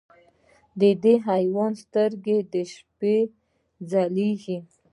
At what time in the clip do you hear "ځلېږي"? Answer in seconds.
3.91-4.57